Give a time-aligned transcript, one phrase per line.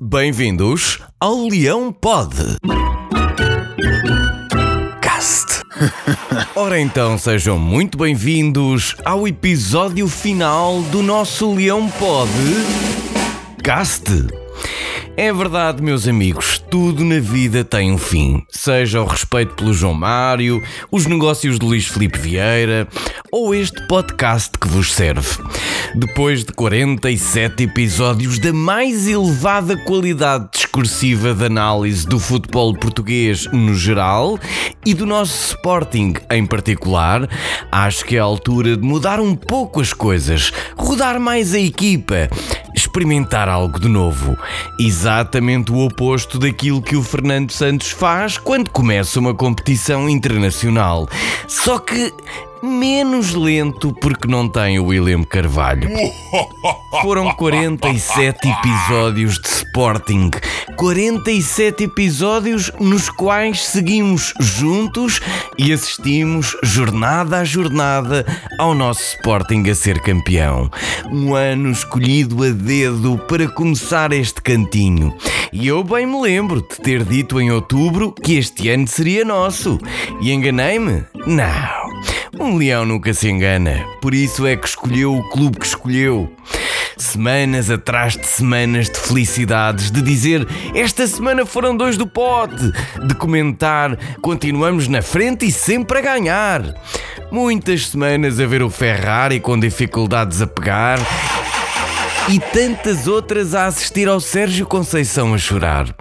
[0.00, 2.32] Bem-vindos ao Leão Pod.
[5.02, 5.60] Cast.
[6.54, 12.30] Ora então, sejam muito bem-vindos ao episódio final do nosso Leão Pod.
[13.64, 14.08] Cast.
[15.16, 18.44] É verdade, meus amigos, tudo na vida tem um fim.
[18.48, 22.86] Seja o respeito pelo João Mário, os negócios de Luís Felipe Vieira
[23.32, 25.42] ou este podcast que vos serve.
[25.94, 33.74] Depois de 47 episódios da mais elevada qualidade discursiva de análise do futebol português no
[33.74, 34.38] geral
[34.86, 37.28] e do nosso Sporting em particular,
[37.72, 42.28] acho que é a altura de mudar um pouco as coisas, rodar mais a equipa
[42.88, 44.36] experimentar algo de novo.
[44.78, 51.06] Exatamente o oposto daquilo que o Fernando Santos faz quando começa uma competição internacional.
[51.46, 52.12] Só que
[52.62, 55.88] menos lento porque não tem o William Carvalho.
[57.02, 60.30] Foram 47 episódios de Sporting.
[60.76, 65.20] 47 episódios nos quais seguimos juntos
[65.56, 68.24] e assistimos jornada a jornada
[68.58, 70.70] ao nosso Sporting a ser campeão.
[71.10, 75.14] Um ano escolhido a dedo para começar este cantinho.
[75.52, 79.78] E eu bem me lembro de ter dito em outubro que este ano seria nosso.
[80.20, 81.04] E enganei-me?
[81.26, 81.77] Não.
[82.40, 86.32] Um leão nunca se engana, por isso é que escolheu o clube que escolheu.
[86.96, 92.72] Semanas atrás de semanas de felicidades, de dizer esta semana foram dois do pote,
[93.06, 96.62] de comentar continuamos na frente e sempre a ganhar.
[97.30, 100.98] Muitas semanas a ver o Ferrari com dificuldades a pegar
[102.28, 105.94] e tantas outras a assistir ao Sérgio Conceição a chorar.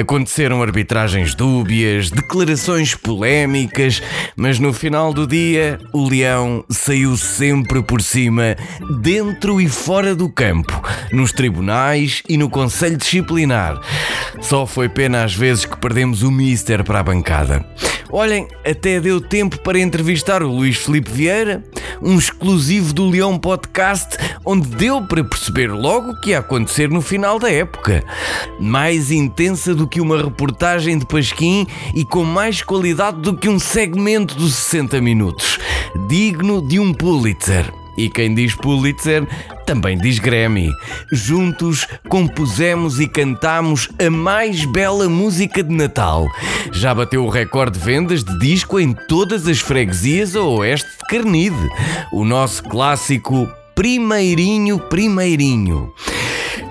[0.00, 4.02] Aconteceram arbitragens dúbias, declarações polémicas,
[4.34, 8.56] mas no final do dia o Leão saiu sempre por cima,
[9.02, 13.78] dentro e fora do campo, nos tribunais e no Conselho Disciplinar.
[14.40, 17.62] Só foi pena às vezes que perdemos o Mister para a bancada.
[18.12, 21.64] Olhem, até deu tempo para entrevistar o Luís Felipe Vieira,
[22.02, 27.00] um exclusivo do Leão Podcast, onde deu para perceber logo o que ia acontecer no
[27.00, 28.04] final da época.
[28.58, 33.58] Mais intensa do que uma reportagem de Pasquim e com mais qualidade do que um
[33.58, 35.58] segmento dos 60 minutos.
[36.08, 37.79] Digno de um Pulitzer.
[37.96, 39.26] E quem diz Pulitzer
[39.66, 40.70] também diz Grammy.
[41.12, 46.26] Juntos compusemos e cantamos a mais bela música de Natal.
[46.72, 51.06] Já bateu o recorde de vendas de disco em todas as freguesias a oeste de
[51.08, 51.68] Carnide.
[52.12, 55.92] O nosso clássico Primeirinho, Primeirinho.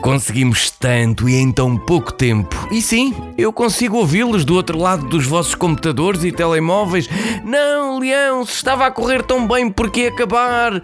[0.09, 2.67] Conseguimos tanto e em tão pouco tempo.
[2.71, 7.07] E sim, eu consigo ouvi-los do outro lado dos vossos computadores e telemóveis.
[7.45, 10.81] Não, Leão, se estava a correr tão bem, por que acabar?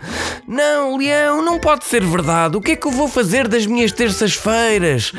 [0.48, 2.56] Não, Leão, não pode ser verdade.
[2.56, 5.12] O que é que eu vou fazer das minhas terças-feiras?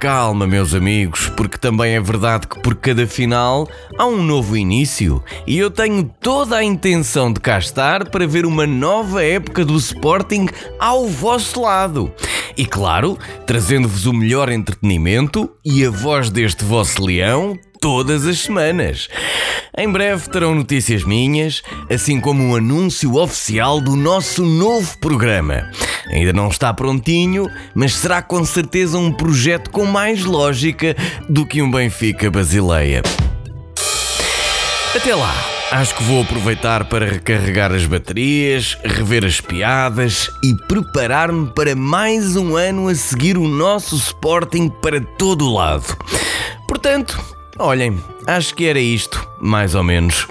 [0.00, 3.68] Calma, meus amigos, porque também é verdade que por cada final
[3.98, 8.46] há um novo início e eu tenho toda a intenção de cá estar para ver
[8.46, 10.46] uma nova época do Sporting
[10.78, 12.10] ao vosso lado.
[12.56, 19.08] E claro, trazendo-vos o melhor entretenimento e a voz deste vosso leão todas as semanas.
[19.76, 25.70] Em breve terão notícias minhas, assim como um anúncio oficial do nosso novo programa.
[26.08, 30.96] Ainda não está prontinho, mas será com certeza um projeto com mais lógica
[31.28, 33.02] do que um Benfica Basileia.
[34.94, 35.53] Até lá!
[35.74, 42.36] Acho que vou aproveitar para recarregar as baterias, rever as piadas e preparar-me para mais
[42.36, 45.96] um ano a seguir o nosso Sporting para todo o lado.
[46.68, 47.20] Portanto,
[47.58, 50.28] olhem, acho que era isto, mais ou menos.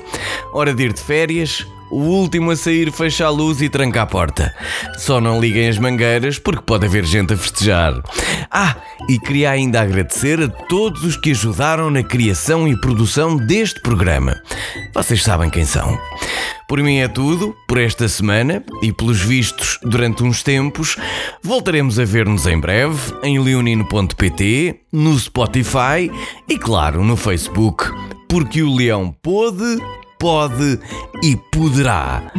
[0.54, 4.06] Hora de ir de férias, o último a sair fecha a luz e tranca a
[4.08, 4.52] porta.
[4.98, 8.02] Só não liguem as mangueiras porque pode haver gente a festejar.
[8.50, 8.76] Ah,
[9.08, 14.42] e queria ainda agradecer a todos os que ajudaram na criação e produção deste programa.
[14.92, 15.96] Vocês sabem quem são.
[16.68, 20.98] Por mim é tudo, por esta semana e pelos vistos durante uns tempos.
[21.44, 26.10] Voltaremos a ver-nos em breve em leonino.pt, no Spotify
[26.50, 27.86] e, claro, no Facebook.
[28.28, 29.78] Porque o leão pôde
[30.24, 30.80] pode
[31.22, 32.32] e poderá.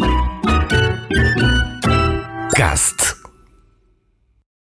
[2.56, 3.13] Cast.